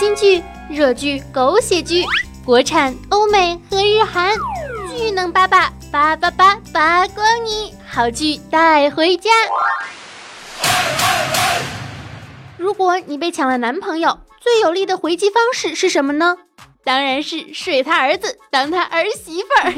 [0.00, 2.02] 新剧、热剧、狗血剧，
[2.42, 4.34] 国产、欧美和日韩，
[4.96, 9.30] 巨能八八八八八八光你，好剧带回家。
[12.56, 16.38] 如果你被抢了男朋友，最有力的回击方式是什么呢？
[16.82, 19.74] 当然是睡他儿子，当他儿媳妇儿。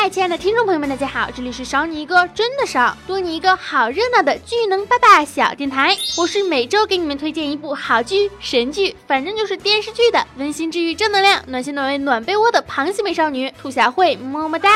[0.00, 5.96] 嗨，亲爱的听众朋友们，大家好，这里是少你一个真的少，多你一个好热闹的巨能爸爸小电台。
[6.16, 14.70] 我是每周给你们推荐一部好剧、神剧，反正就是电视剧的温馨治愈、正能量、暖心暖胃暖被窝的螃蟹美少女兔小慧，么么哒。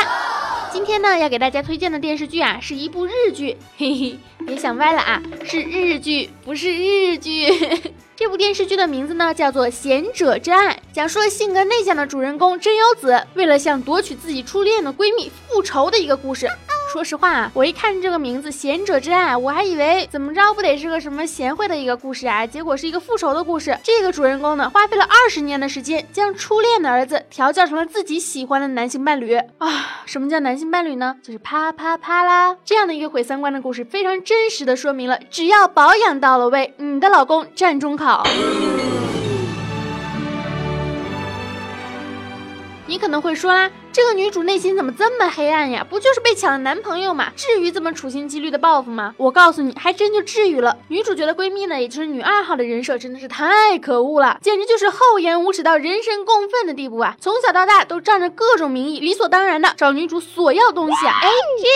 [0.73, 7.47] 今天呢，要给大家推荐的电视剧啊，是一部日剧，嘿嘿，别想歪了啊，是日剧，不是日剧。
[8.17, 16.49] 这部电视剧的名字呢，叫做《贤者之爱》，讲述了性格内向的主人公真由子，为了向夺取自己初恋的闺蜜复仇的一个故事。
[16.93, 23.75] 说实话啊，我一看这个名字《贤者之爱》，我还以为怎么着不得是个什么贤惠的一个故事啊，结果是一个复仇的故事。
[23.81, 30.03] 这个主人公呢，花费了二十年的时间，将初恋的儿子调教成了自己喜欢的男性伴侣啊。
[30.05, 31.15] 什么叫男性伴侣呢？
[31.23, 38.23] 就是啪啪啪啦，这样的一个毁三观的故事，非常真实的说明了，只要保养到了位，你的老公站中考。
[42.93, 45.83] 你可能会说啦，这个女主内心怎么这么黑暗呀？
[45.89, 47.31] 不就是被抢了男朋友吗？
[47.35, 49.15] 至于这么处心积虑的报复吗？
[49.17, 50.77] 我告诉你，还真就至于了。
[50.89, 57.17] 女主角的闺蜜呢，也就是女二号的人设真的是太可恶了，简直就是厚颜无耻到人神共愤的地步啊！
[57.19, 61.15] 从小到大都仗着各种名义，理所当然的找女主索要东西啊！
[61.23, 61.29] 哎，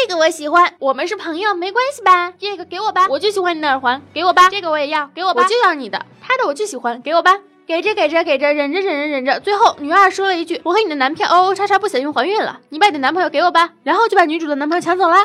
[0.08, 2.32] 这个我喜欢，我们是朋友，没关系吧？
[2.38, 7.40] 这个给我吧，我就喜欢你的耳环，给我吧，这个我也要，给我吧，我就要你的，他的我就喜欢，给我吧。
[7.68, 15.18] 给着给着给着，忍着忍着忍着，最后女二说了一句：“我和你的男票欧欧叉叉不小心怀孕了，你把你的男朋友给我吧。”然后就把女主的男朋友抢走了。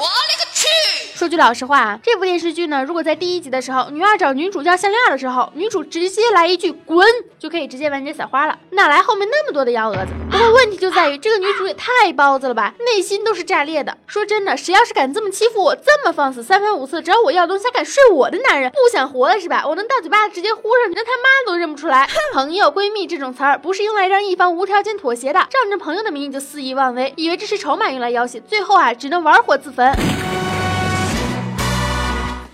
[1.15, 7.07] 说句老实话啊，这部电视剧呢，如果在第一集的时候，女二找女主要项链的时候，女主直接来一句“滚”，
[7.39, 10.13] 就可以直接完结撒花了，哪来后面那么多的幺蛾子？
[10.33, 13.97] 不过问题就在于这个女主也太包子了吧，内心都是炸裂的。
[14.07, 19.65] 说真的，谁要是敢这么欺负我，这么放肆，三番五次找我要东西，还敢睡我的男人，不想活了是吧？
[19.67, 22.09] 我能大嘴巴子直接呼上去，连他妈都认不出来。
[22.33, 29.95] 朋友、闺蜜这种词儿不是用来让一方无条件妥协的，仗着朋友的名义就肆意妄为，以为这是筹码用来要挟，最后啊，只能玩火自焚。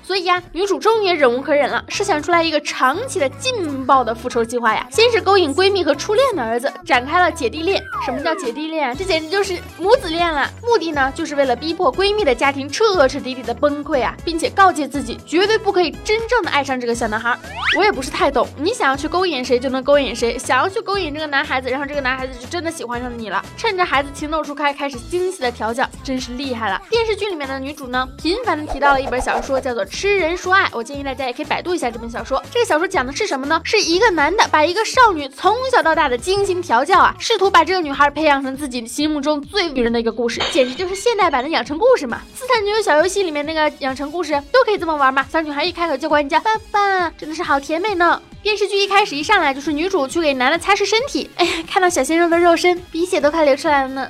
[0.09, 4.89] 所以呀，女主终于忍无可忍了，设想出来一个长期的劲爆的复仇计划呀。
[4.91, 7.85] 先是勾引闺蜜和初恋的儿子，展开了姐弟恋。
[8.07, 8.97] 什么叫姐弟恋？
[8.97, 10.51] 这简直就是母子恋了。
[10.63, 17.39] 目的呢，就是为了逼迫闺蜜的家庭彻彻底底的崩溃啊，并且告诫自己绝对不可以真正的爱上这个小男孩。
[17.77, 23.45] 我也不是太懂，你想要去勾引谁就能勾引谁，想要去勾引这个男孩子，然后这个男孩子就真的喜欢上你了。
[23.59, 26.81] 趁着孩子情窦初开，开始精细的调教，真是厉害了。
[26.89, 29.85] 电视剧里面的女主呢，频繁的提到了一本小说，叫做。
[29.99, 32.41] 痴人说爱，我建议大家也可以百度一下这本小说。
[32.53, 33.61] 这个小说讲的是什么呢？
[33.65, 42.23] 是一个男的把一个少女从小到大的精心调教啊，试图把这个女孩培养成自己心目中最女人的一个故事，简直就是现代版的养成故事嘛！
[42.33, 45.27] 斯坦女友小游戏里面那个养成故事都可以这么玩嘛？
[45.33, 48.23] 小女孩一开口就管你叫爸爸，真的是好甜美呢。
[48.49, 54.09] 电视剧一开始一上来就是女主去给男的擦拭身体，哎呀，看到小鲜肉的肉身，鼻血都快流出来了呢。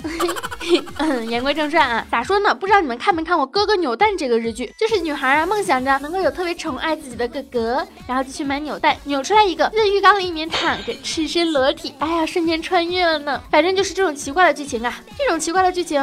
[1.29, 2.55] 言归正传啊，咋说呢？
[2.55, 4.73] 不知道你们看没看过《哥哥扭蛋》这个日剧？
[4.79, 13.43] 就是女孩啊，梦想着能够有特别宠爱自己的哥哥，然后就去买扭蛋，扭出来一个在浴缸里面躺着，赤身裸体，哎呀，瞬间穿越了呢。
[13.51, 15.99] 反正就是这种奇怪的剧情啊，这种奇怪的剧情。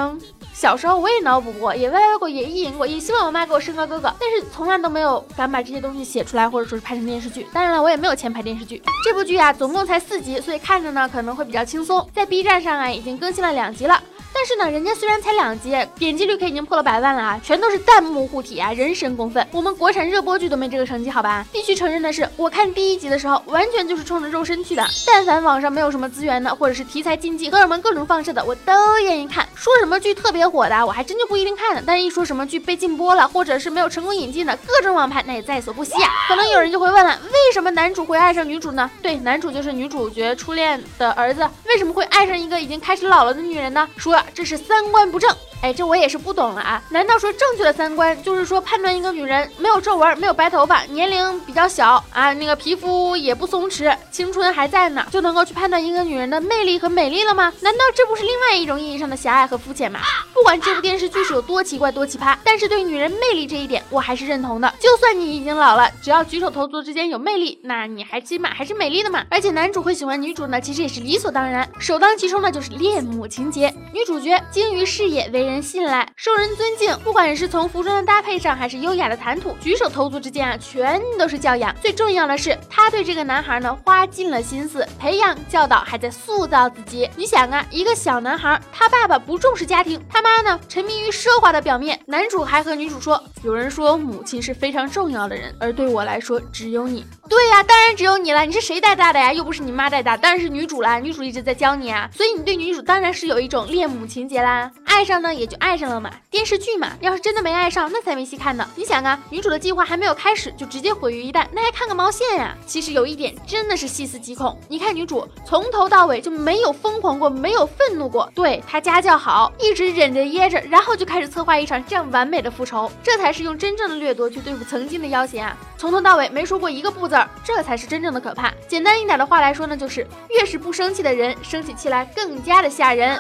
[0.56, 7.46] 小时候我也脑补过，也歪歪过，也意淫过，也希望我妈给我生个哥哥，但是从来都没有敢把这些东西写出来，或者说是拍成电视剧。
[7.52, 8.82] 当然了，我也没有钱拍电视剧。
[9.04, 12.10] 这部剧啊，总共才四集，所以看着呢可能会比较轻松。
[12.16, 14.02] 在 B 站上啊，已经更新了两集了。
[14.38, 19.48] 但是呢，人家虽然才两集，点击率可已经破了百万了啊，全都是弹幕护体啊，人神共愤。
[19.50, 21.46] 我们国产热播剧都没这个成绩，好吧？
[21.54, 24.86] 必须承认的是，我看第一集的时候，完全就是冲着肉身去的。
[25.08, 29.48] 但凡网上没有什么资源的，或者是题材禁忌、荷尔蒙各种放射的，我都愿意看。
[29.56, 31.82] 说什么剧特别火的，我还真就不一定看的。
[31.88, 36.12] 但是一说什么剧被禁播了，或者是没有成功引进的，各种网盘那也在所不惜啊。
[36.28, 38.92] 可能有人就会问了，为什么男主会爱上女主呢？
[39.02, 43.88] 对，男主就是女主角初恋的儿子，为什么会爱上一个已经开始老了的女人呢？
[43.96, 45.36] 说这是三观不正。
[45.66, 46.80] 哎，这我也是不懂了啊！
[46.92, 57.52] 难道说正确的三观就是说判断一个女人没有皱纹、没有白头发、年龄比较小啊，那个皮肤也不松弛、青春还在呢，就能够去判断一个女人的魅力和美丽了吗？
[57.62, 60.02] 难道这不是另外一种意义上的狭隘和肤浅吗？
[60.36, 64.72] 不管这部电视剧是有多奇怪、多奇葩，但是对女人魅力这一点，我还是认同的。
[64.80, 69.24] 就算你已经老了，只要举手投足之间有魅力，那你还起码还是美丽的嘛。
[69.32, 71.68] 而且男主会喜欢女主呢，其实也是理所当然。
[71.80, 75.55] 首当其冲的就是恋母情节，女主角精于事业，为人。
[75.56, 76.94] 人信赖，受人尊敬。
[77.00, 81.74] 不管是从服装的搭配上，还是优雅的谈吐、举手投足之间啊，全都是教养。
[81.82, 87.10] 最重要的是，他对这个男孩呢花尽了心思，培养教导，还在塑造自己。
[87.16, 91.98] 你想啊，一个小男孩，他爸爸不重视家庭，他妈呢沉迷于奢华的表面。
[92.06, 98.46] 男主还和女主说：“有人说母亲是非常重要的人，而对我来说，只有你。”对呀，当然只有你了。
[98.46, 99.34] 你是谁带大的呀？
[99.34, 101.00] 又不是你妈带大，当然是女主啦。
[101.00, 104.72] 女主一直在教你啊，所以你对女主当然是有一种恋母情节啦。
[104.84, 108.70] 爱上呢也就爱上了嘛，电视剧嘛，要是真的没爱上，那才没戏看呢。
[108.76, 112.56] 你想啊，女主的计划还没有开始就直接毁于一旦，那还看个毛线呀？
[112.66, 114.58] 其实有一点真的是细思极恐。
[114.70, 125.58] 你看女主从头到尾就没有疯狂过，没有愤怒过，对她家教好，一直忍着噎着，然后就开始策划一场这样完美的复仇，这才是用真正的掠夺去对付曾经的妖邪啊！
[125.78, 128.52] 从头到尾没说过一个不字这才是真正的可怕。
[128.68, 133.20] 简单一点的话来说呢，就是越是不生气的人，生起气来更加的吓人。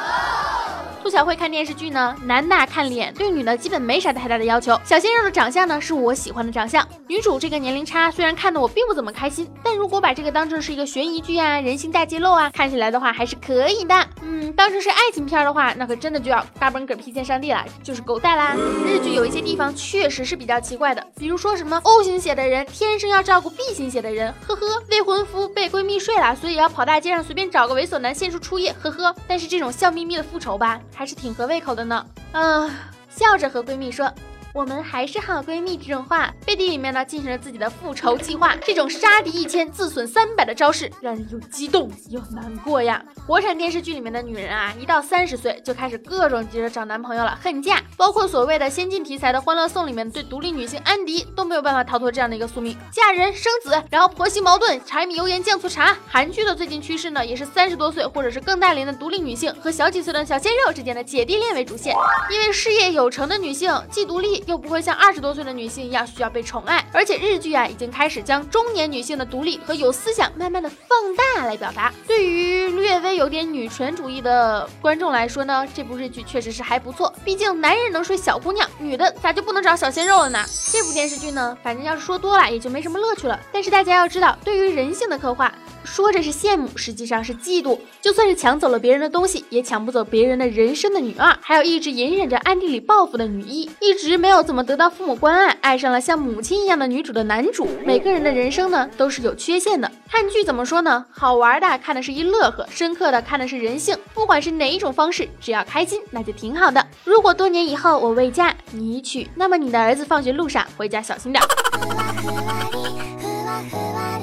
[1.05, 4.75] 兔小慧看电视剧呢，男的看脸，对女的基本没啥太大的要求。
[4.83, 6.83] 小鲜肉的长相呢，是我喜欢的长相。
[7.07, 13.93] 女主这个年龄差，虽然看得我并不怎么开心，但如果把这个当成是一个悬疑剧啊，人性大揭露啊，看起来的话还是可以的。
[14.23, 18.55] 嗯，当成是爱情片的话，那可真的就要大本嗝屁见上帝了，就是狗带啦。
[18.83, 29.15] 日剧有一些地方确实是比较奇怪的，比如说什么 O 型血的人天生要照顾 B 型血的人，呵呵，未婚夫被闺蜜睡了，所以要跑大街上随便找个猥琐男献出初夜，呵呵。
[29.27, 30.79] 但是这种笑眯眯的复仇吧。
[30.95, 32.71] 还是挺合胃口的呢，嗯，
[33.09, 34.11] 笑着和闺蜜说。
[34.55, 38.55] 我们还是好闺蜜这种话，背地里面呢进行了自己的复仇计划。
[38.65, 43.03] 这种杀敌一千自损三百的招式，让人又激动又难过呀。
[43.27, 47.83] 国产电视剧里面的女人啊，一到三十岁就开始各种急着找男朋友了，恨嫁。
[47.97, 55.97] 包括所谓的先进题材的《欢乐颂》里面对独立女性安迪都没有办法逃脱这样的一个宿命：嫁人生子，然后婆媳矛盾，柴米油盐酱醋茶。
[56.07, 61.93] 韩剧的最近趋势呢，也是三十多岁或者是更大龄的独立女性和小几岁的小鲜肉之间的姐弟恋为主线。
[62.31, 64.44] 因为事业有成的女性既独立。
[64.45, 71.91] 又不会像二十多岁的女性一样需要被宠爱，而且日剧啊已经开始将中年女性的独立和有思想慢慢的放大来表达。
[72.07, 77.13] 对于略微有点女权主义的观众来说呢，这部日剧确实是还不错。
[77.23, 80.43] 毕竟男人能睡小姑娘，女的咋就不能找小鲜肉了呢？
[80.71, 83.39] 这部电视剧呢，反正要是说多了也就没什么乐趣了。
[83.51, 85.53] 但是大家要知道，对于人性的刻画。
[85.85, 87.79] 说着是羡慕，实际上是嫉妒。
[88.01, 97.67] 就算是抢走了别人的东西，也抢不走别人的人生的女二，还有一直隐忍着暗地里报复的女一，一直没有怎么得到父母关爱，爱上了像母亲一样的女主的男主。
[97.85, 99.89] 每个人的人生呢，都是有缺陷的。
[100.09, 101.05] 看剧怎么说呢？
[101.11, 103.97] 好玩的看的是一乐呵，深刻的看的是人性。
[104.13, 106.85] 不管是哪一种方式，只要开心，那就挺好的。
[107.03, 111.43] 如果多年以后我未嫁，你已娶，那么你的儿子放学路上回家小心点。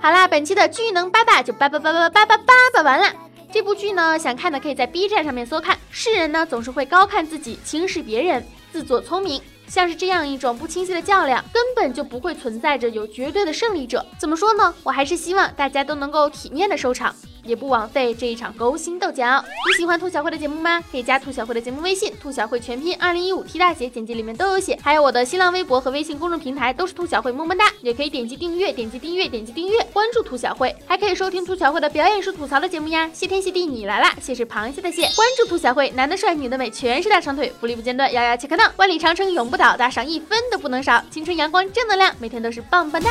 [0.00, 3.06] 好啦，本期的巨能八八就叭叭叭叭叭叭叭叭完了。
[3.52, 5.76] 这部剧呢，想看的可以在 B 站上面搜看。
[5.90, 8.42] 世人呢总是会高看自己，轻视别人，
[8.72, 14.06] 自作聪明，像是这样一种不清晰的较量，根本就不会存在着有绝对的胜利者。
[14.18, 14.72] 怎么说呢？
[14.82, 17.14] 我还是希望大家都能够体面的收场。
[17.50, 19.44] 也不枉费这一场勾心斗角。
[19.66, 20.80] 你喜欢兔小慧的节目吗？
[20.92, 24.78] 可以加兔小慧的节目微信，兔小慧全拼二零一五 T 大写，简介里面都有写。
[24.80, 27.64] 还有我的新浪微博和微信公众平台都是兔小慧，么么哒。
[27.80, 33.10] 也可以点击订阅，点击订阅，点击订阅，关注兔小慧，还可以收听兔小慧的表演式吐槽的节目呀。
[33.12, 35.10] 谢天谢地你来啦，谢是螃蟹的蟹。
[35.16, 41.02] 关注兔小慧，男的帅，女的美，全是大长腿，福利不间断，摇摇切克闹，万里长城永不倒，打赏一分都不能少。
[41.10, 43.10] 青春阳光正能量，每天都是棒棒哒。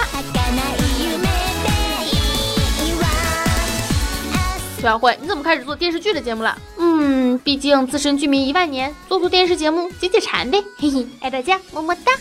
[4.89, 6.57] 兔小慧，你怎么开始做电视剧的节目了？
[6.79, 12.11] 嗯，毕竟资深剧迷一万年，做做电视节目解解馋呗，嘿嘿，爱大家，么么哒。